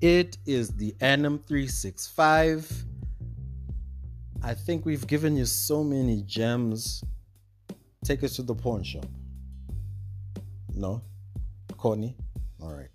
It 0.00 0.38
is 0.46 0.70
the 0.70 0.94
Anim 1.02 1.38
365. 1.46 2.84
I 4.42 4.54
think 4.54 4.86
we've 4.86 5.06
given 5.06 5.36
you 5.36 5.44
so 5.44 5.84
many 5.84 6.22
gems. 6.22 7.04
Take 8.02 8.24
us 8.24 8.36
to 8.36 8.42
the 8.42 8.54
pawn 8.54 8.82
shop. 8.82 9.04
No? 10.74 11.02
Corny? 11.76 12.16
All 12.62 12.72
right. 12.72 12.88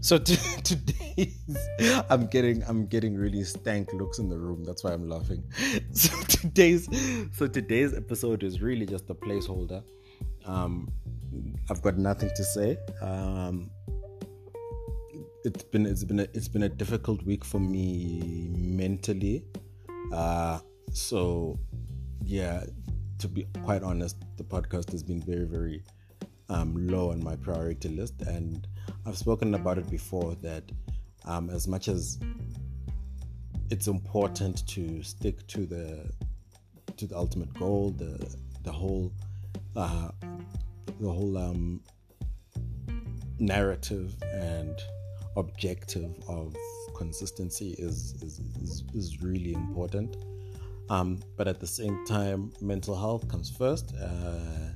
So 0.00 0.18
t- 0.18 0.36
today's 0.62 1.38
I'm 2.10 2.26
getting 2.26 2.62
I'm 2.64 2.86
getting 2.86 3.14
really 3.16 3.44
stank 3.44 3.92
looks 3.94 4.18
in 4.18 4.28
the 4.28 4.36
room. 4.38 4.62
That's 4.64 4.84
why 4.84 4.92
I'm 4.92 5.08
laughing. 5.08 5.42
So 5.92 6.14
today's 6.24 6.86
so 7.32 7.46
today's 7.46 7.94
episode 7.94 8.42
is 8.42 8.60
really 8.60 8.84
just 8.84 9.08
a 9.08 9.14
placeholder. 9.14 9.82
Um, 10.44 10.92
I've 11.70 11.80
got 11.80 11.96
nothing 11.96 12.30
to 12.36 12.44
say. 12.44 12.76
Um, 13.00 13.70
it's 15.44 15.64
been 15.64 15.86
it's 15.86 16.04
been 16.04 16.20
a, 16.20 16.26
it's 16.34 16.48
been 16.48 16.64
a 16.64 16.68
difficult 16.68 17.22
week 17.24 17.44
for 17.44 17.60
me 17.60 18.48
mentally. 18.56 19.44
Uh, 20.12 20.58
so 20.92 21.58
yeah, 22.24 22.64
to 23.18 23.28
be 23.28 23.46
quite 23.64 23.82
honest, 23.82 24.16
the 24.36 24.44
podcast 24.44 24.90
has 24.92 25.02
been 25.02 25.20
very 25.20 25.44
very 25.44 25.82
um, 26.48 26.74
low 26.86 27.10
on 27.10 27.22
my 27.22 27.36
priority 27.36 27.88
list, 27.88 28.20
and 28.22 28.66
I've 29.06 29.18
spoken 29.18 29.54
about 29.54 29.78
it 29.78 29.90
before 29.90 30.34
that 30.42 30.64
um, 31.24 31.50
as 31.50 31.66
much 31.66 31.88
as 31.88 32.18
it's 33.70 33.86
important 33.86 34.66
to 34.68 35.02
stick 35.02 35.46
to 35.48 35.66
the 35.66 36.10
to 36.96 37.06
the 37.06 37.16
ultimate 37.16 37.52
goal, 37.54 37.90
the 37.90 38.36
the 38.62 38.72
whole 38.72 39.12
uh, 39.76 40.10
the 41.00 41.10
whole 41.10 41.36
um, 41.36 41.80
narrative 43.38 44.14
and 44.32 44.80
objective 45.36 46.14
of 46.28 46.54
consistency 46.94 47.74
is 47.78 48.14
is, 48.22 48.40
is, 48.62 48.84
is 48.94 49.22
really 49.22 49.54
important. 49.54 50.16
Um, 50.90 51.20
but 51.36 51.48
at 51.48 51.60
the 51.60 51.66
same 51.66 52.04
time, 52.06 52.52
mental 52.60 52.94
health 52.94 53.28
comes 53.28 53.50
first. 53.50 53.94
Uh, 53.96 54.72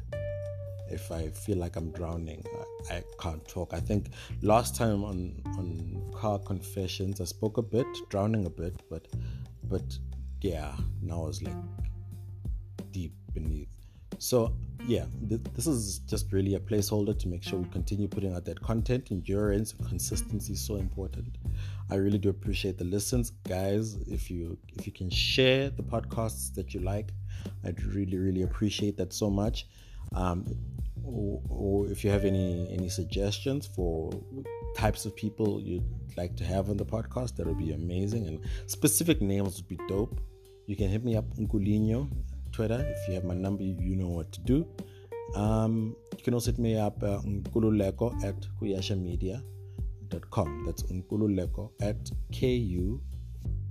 if 0.89 1.11
I 1.11 1.29
feel 1.31 1.59
like 1.59 1.77
I'm 1.77 1.91
drowning, 1.91 2.45
I, 2.91 2.97
I, 2.97 3.03
can't 3.21 3.47
talk. 3.49 3.75
I 3.75 3.81
think 3.81 4.11
last 4.41 4.77
time 4.77 5.05
on 5.05 5.43
on 5.59 6.11
car 6.15 6.39
confessions, 6.39 7.21
I 7.21 7.25
spoke 7.25 7.59
a 7.59 7.63
bit, 7.63 7.87
drowning 8.09 8.47
a 8.47 8.51
bit, 8.51 8.83
but 8.89 9.09
but 9.65 9.99
yeah, 10.41 10.75
now 11.03 11.25
I 11.25 11.27
was 11.27 11.43
like 11.43 11.57
deep 12.93 13.13
beneath. 13.35 13.69
So 14.19 14.55
yeah, 14.85 15.07
th- 15.29 15.41
this 15.55 15.67
is 15.67 16.01
just 16.01 16.33
really 16.33 16.55
a 16.55 16.61
placeholder 16.61 17.19
to 17.19 17.29
make 17.29 17.43
sure 17.43 17.59
we 17.59 17.69
continue 17.71 18.09
putting 18.09 18.35
out 18.35 18.45
that 18.45 18.61
content. 18.63 19.09
Endurance 19.11 19.73
and 19.73 19.89
consistency 19.89 20.53
is 20.53 20.61
so 20.61 20.77
important. 20.77 21.39
I 21.91 21.97
really 21.97 22.19
do 22.19 22.29
appreciate 22.29 22.79
the 22.79 22.85
listens, 22.85 23.31
guys. 23.49 23.97
If 24.07 24.31
you 24.31 24.59
if 24.77 24.87
you 24.87 24.93
can 24.93 25.11
share 25.11 25.71
the 25.71 25.83
podcasts 25.83 26.55
that 26.55 26.75
you 26.75 26.81
like, 26.81 27.13
I'd 27.65 27.83
really 27.83 28.19
really 28.19 28.43
appreciate 28.43 28.97
that 28.99 29.13
so 29.13 29.31
much. 29.31 29.67
Um, 30.15 30.45
or, 31.05 31.41
or 31.49 31.87
if 31.89 32.05
you 32.05 32.11
have 32.11 32.25
any 32.25 32.69
any 32.71 32.89
suggestions 32.89 33.67
for 33.67 34.13
types 34.77 35.07
of 35.07 35.17
people 35.17 35.61
you'd 35.61 35.85
like 36.17 36.37
to 36.37 36.45
have 36.45 36.71
on 36.71 36.77
the 36.77 36.85
podcast, 36.87 37.37
that 37.37 37.47
would 37.47 37.59
be 37.59 37.73
amazing. 37.73 38.27
And 38.27 38.41
specific 38.67 39.21
names 39.21 39.57
would 39.57 39.69
be 39.69 39.79
dope. 39.89 40.21
You 40.67 40.77
can 40.77 40.89
hit 40.89 41.05
me 41.05 41.17
up 41.17 41.25
Nkulinho 41.37 42.09
Twitter. 42.57 42.85
If 42.89 43.07
you 43.07 43.15
have 43.15 43.25
my 43.25 43.35
number, 43.35 43.63
you 43.63 43.95
know 43.97 44.09
what 44.09 44.33
to 44.33 44.41
do. 44.41 44.67
Um, 45.35 45.95
you 46.17 46.25
can 46.25 46.33
also 46.33 46.53
hit 46.53 46.59
me 46.59 46.79
up 46.79 47.03
uh, 47.03 47.21
Nkululeko 47.21 48.25
at 48.25 48.35
kuyashamedia.com. 48.59 50.65
That's 50.65 50.83
Nkululeko 50.85 51.71
at 51.83 52.11
K 52.33 52.49
U 52.49 53.03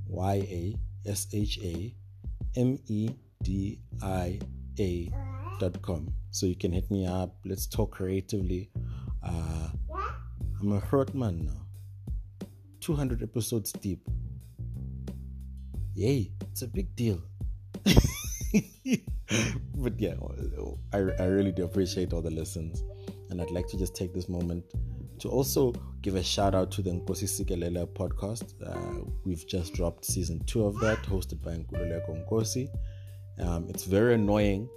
Y 0.08 0.36
A 0.36 0.76
S 1.10 1.26
H 1.34 1.58
A 1.64 1.96
M 2.56 2.78
E 2.86 3.10
D 3.42 3.80
I 4.04 4.40
A 4.80 5.12
dot 5.60 5.82
com. 5.82 6.14
So 6.30 6.46
you 6.46 6.56
can 6.56 6.72
hit 6.72 6.92
me 6.92 7.08
up. 7.08 7.38
Let's 7.44 7.66
talk 7.66 7.90
creatively. 7.90 8.70
Uh, 9.24 9.70
I'm 10.62 10.74
a 10.74 10.80
hurt 10.80 11.16
man 11.16 11.46
now. 11.46 11.66
200 12.82 13.24
episodes 13.24 13.72
deep. 13.72 14.08
Yay, 15.96 16.30
it's 16.52 16.62
a 16.62 16.68
big 16.68 16.96
deal. 16.96 17.24
but 19.76 20.00
yeah, 20.00 20.16
I, 20.94 20.98
I 20.98 21.26
really 21.26 21.52
do 21.52 21.64
appreciate 21.64 22.14
all 22.14 22.22
the 22.22 22.32
lessons. 22.32 22.84
And 23.30 23.42
I'd 23.42 23.52
like 23.52 23.68
to 23.68 23.78
just 23.78 23.96
take 23.96 24.14
this 24.14 24.30
moment 24.30 24.64
to 25.20 25.30
also 25.30 25.74
give 26.02 26.16
a 26.16 26.24
shout 26.24 26.54
out 26.54 26.72
to 26.72 26.82
the 26.82 26.92
Nkosi 26.92 27.26
Sikelela 27.26 27.88
podcast. 27.88 28.54
Uh, 28.66 29.10
we've 29.26 29.48
just 29.48 29.74
dropped 29.74 30.06
season 30.06 30.44
two 30.46 30.66
of 30.66 30.80
that, 30.80 31.02
hosted 31.04 31.42
by 31.42 31.52
Nkululeko 31.52 32.28
Nkosi. 32.28 32.68
Um, 33.40 33.68
it's 33.70 33.86
very 33.86 34.16
annoying 34.16 34.70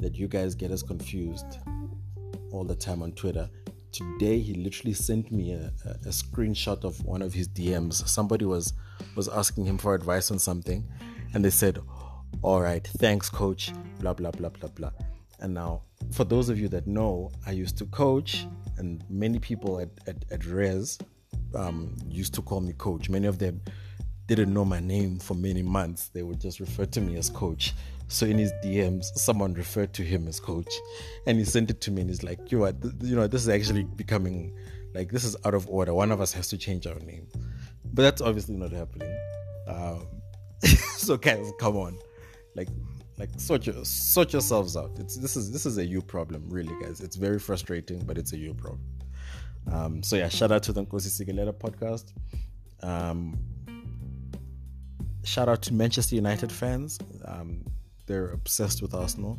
that 0.00 0.16
you 0.16 0.28
guys 0.28 0.54
get 0.54 0.70
us 0.70 0.82
confused 0.82 1.58
all 2.50 2.64
the 2.64 2.74
time 2.74 3.02
on 3.02 3.12
Twitter. 3.12 3.48
Today, 3.92 4.40
he 4.40 4.54
literally 4.54 4.94
sent 4.94 5.30
me 5.30 5.52
a, 5.52 5.72
a, 5.84 5.90
a 5.90 6.10
screenshot 6.10 6.82
of 6.84 7.04
one 7.04 7.22
of 7.22 7.32
his 7.32 7.48
DMs. 7.48 8.06
Somebody 8.08 8.44
was 8.44 8.72
was 9.16 9.28
asking 9.28 9.66
him 9.66 9.78
for 9.78 9.94
advice 9.94 10.30
on 10.30 10.38
something, 10.38 10.84
and 11.34 11.44
they 11.44 11.50
said, 11.50 11.78
all 12.42 12.60
right, 12.60 12.86
thanks, 12.98 13.30
coach, 13.30 13.72
blah, 14.00 14.12
blah, 14.12 14.30
blah, 14.30 14.50
blah, 14.50 14.68
blah. 14.70 14.90
And 15.40 15.54
now, 15.54 15.82
for 16.12 16.24
those 16.24 16.48
of 16.48 16.58
you 16.58 16.68
that 16.68 16.86
know, 16.86 17.30
I 17.46 17.52
used 17.52 17.76
to 17.78 17.86
coach, 17.86 18.46
and 18.78 19.04
many 19.08 19.38
people 19.38 19.80
at, 19.80 19.90
at, 20.06 20.24
at 20.30 20.44
Res 20.46 20.98
um, 21.54 21.96
used 22.08 22.34
to 22.34 22.42
call 22.42 22.60
me 22.60 22.72
coach. 22.74 23.08
Many 23.08 23.26
of 23.26 23.38
them 23.38 23.60
didn't 24.26 24.52
know 24.52 24.64
my 24.64 24.80
name 24.80 25.18
for 25.18 25.34
many 25.34 25.62
months. 25.62 26.08
They 26.08 26.22
would 26.22 26.40
just 26.40 26.60
refer 26.60 26.86
to 26.86 27.00
me 27.00 27.16
as 27.16 27.30
coach. 27.30 27.74
So 28.08 28.26
in 28.26 28.38
his 28.38 28.52
DMs, 28.64 29.04
someone 29.16 29.54
referred 29.54 29.92
to 29.94 30.02
him 30.02 30.28
as 30.28 30.40
coach, 30.40 30.72
and 31.26 31.38
he 31.38 31.44
sent 31.44 31.70
it 31.70 31.80
to 31.82 31.90
me, 31.90 32.02
and 32.02 32.10
he's 32.10 32.22
like, 32.22 32.52
"You 32.52 32.64
are, 32.64 32.72
you 33.00 33.16
know, 33.16 33.26
this 33.26 33.42
is 33.42 33.48
actually 33.48 33.84
becoming 33.84 34.56
like 34.94 35.10
this 35.10 35.24
is 35.24 35.36
out 35.44 35.54
of 35.54 35.68
order. 35.68 35.94
One 35.94 36.12
of 36.12 36.20
us 36.20 36.32
has 36.32 36.48
to 36.48 36.58
change 36.58 36.86
our 36.86 36.98
name." 37.00 37.26
But 37.84 38.02
that's 38.02 38.20
obviously 38.20 38.56
not 38.56 38.72
happening. 38.72 39.16
Um, 39.66 40.06
so 40.96 41.16
guys, 41.16 41.50
come 41.58 41.76
on 41.76 41.98
like 42.54 42.68
like 43.18 43.30
sort 43.38 43.66
your 43.66 43.84
sort 43.84 44.32
yourselves 44.32 44.76
out. 44.76 44.92
It's 44.98 45.16
this 45.16 45.36
is 45.36 45.52
this 45.52 45.66
is 45.66 45.78
a 45.78 45.84
you 45.84 46.02
problem 46.02 46.48
really 46.48 46.74
guys. 46.82 47.00
It's 47.00 47.16
very 47.16 47.38
frustrating 47.38 48.00
but 48.04 48.18
it's 48.18 48.32
a 48.32 48.36
you 48.36 48.54
problem. 48.54 48.84
Um 49.70 50.02
so 50.02 50.16
yeah 50.16 50.28
shout 50.28 50.52
out 50.52 50.62
to 50.64 50.72
the 50.72 50.84
Nkosi 50.84 51.10
Sikelela 51.16 51.52
podcast. 51.52 52.12
Um 52.82 53.38
shout 55.24 55.48
out 55.48 55.62
to 55.62 55.74
Manchester 55.74 56.16
United 56.16 56.50
fans. 56.50 56.98
Um 57.24 57.64
they're 58.06 58.30
obsessed 58.30 58.82
with 58.82 58.94
Arsenal. 58.94 59.38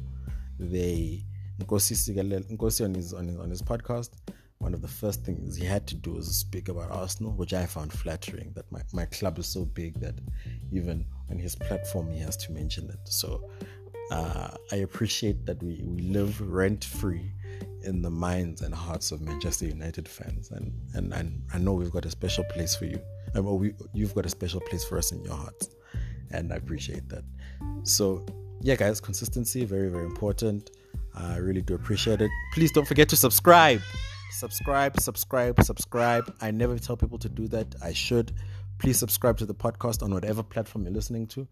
They 0.59 1.23
Nkosi 1.59 1.93
Sikelela 1.93 2.45
Nkosi 2.51 2.85
on 2.85 2.93
his 2.93 3.13
on 3.13 3.27
his 3.27 3.37
on 3.37 3.49
his 3.49 3.61
podcast 3.61 4.11
one 4.59 4.73
of 4.73 4.81
the 4.81 4.87
first 4.87 5.23
things 5.23 5.55
he 5.55 5.65
had 5.65 5.85
to 5.87 5.95
do 5.95 6.13
was 6.13 6.33
speak 6.35 6.69
about 6.69 6.89
Arsenal, 6.89 7.33
which 7.33 7.53
I 7.53 7.65
found 7.65 7.91
flattering. 7.91 8.51
That 8.55 8.71
my, 8.71 8.81
my 8.93 9.05
club 9.05 9.37
is 9.37 9.47
so 9.47 9.65
big 9.65 9.99
that 9.99 10.15
even 10.71 11.05
on 11.29 11.37
his 11.37 11.55
platform 11.55 12.09
he 12.09 12.19
has 12.19 12.37
to 12.37 12.51
mention 12.51 12.89
it. 12.89 12.99
So 13.05 13.49
uh, 14.11 14.49
I 14.71 14.77
appreciate 14.77 15.45
that 15.45 15.61
we, 15.61 15.81
we 15.83 16.01
live 16.01 16.39
rent 16.41 16.83
free 16.83 17.31
in 17.81 18.01
the 18.01 18.09
minds 18.09 18.61
and 18.61 18.73
hearts 18.73 19.11
of 19.11 19.21
Manchester 19.21 19.65
United 19.65 20.07
fans, 20.07 20.51
and 20.51 20.73
and, 20.93 21.13
and 21.13 21.41
I 21.53 21.57
know 21.57 21.73
we've 21.73 21.91
got 21.91 22.05
a 22.05 22.11
special 22.11 22.43
place 22.45 22.75
for 22.75 22.85
you. 22.85 22.99
I 23.35 23.41
mean, 23.41 23.59
we, 23.59 23.73
you've 23.93 24.15
got 24.15 24.25
a 24.25 24.29
special 24.29 24.61
place 24.61 24.83
for 24.83 24.97
us 24.97 25.11
in 25.11 25.23
your 25.23 25.35
hearts, 25.35 25.69
and 26.31 26.51
I 26.53 26.57
appreciate 26.57 27.09
that. 27.09 27.23
So 27.83 28.25
yeah, 28.61 28.75
guys, 28.75 28.99
consistency 29.01 29.65
very 29.65 29.89
very 29.89 30.05
important. 30.05 30.71
I 31.15 31.37
really 31.37 31.61
do 31.61 31.75
appreciate 31.75 32.21
it. 32.21 32.31
Please 32.53 32.71
don't 32.71 32.87
forget 32.87 33.07
to 33.09 33.15
subscribe 33.15 33.81
subscribe, 34.35 34.99
subscribe, 34.99 35.63
subscribe. 35.63 36.35
I 36.41 36.51
never 36.51 36.77
tell 36.77 36.97
people 36.97 37.17
to 37.19 37.29
do 37.29 37.47
that. 37.49 37.73
I 37.81 37.93
should. 37.93 38.33
Please 38.77 38.99
subscribe 38.99 39.37
to 39.37 39.45
the 39.45 39.55
podcast 39.55 40.03
on 40.03 40.13
whatever 40.13 40.43
platform 40.43 40.85
you're 40.85 40.93
listening 40.93 41.27
to. 41.27 41.47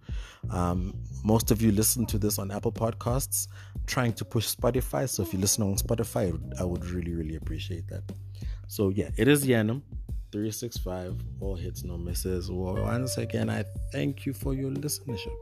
Um, 0.49 0.93
most 1.23 1.51
of 1.51 1.61
you 1.61 1.71
listen 1.71 2.05
to 2.07 2.17
this 2.17 2.37
on 2.37 2.51
Apple 2.51 2.71
Podcasts, 2.71 3.47
trying 3.87 4.13
to 4.13 4.25
push 4.25 4.53
Spotify. 4.53 5.09
So 5.09 5.23
if 5.23 5.33
you 5.33 5.39
listen 5.39 5.63
on 5.63 5.75
Spotify, 5.75 6.37
I 6.59 6.63
would 6.63 6.85
really, 6.85 7.13
really 7.13 7.35
appreciate 7.35 7.87
that. 7.87 8.03
So 8.67 8.89
yeah, 8.89 9.09
it 9.17 9.27
is 9.27 9.45
Yanum 9.45 9.81
365. 10.31 11.15
All 11.39 11.55
hits, 11.55 11.83
no 11.83 11.97
misses. 11.97 12.49
Once 12.51 13.17
again, 13.17 13.49
I 13.49 13.63
thank 13.91 14.25
you 14.25 14.33
for 14.33 14.53
your 14.53 14.71
listenership. 14.71 15.35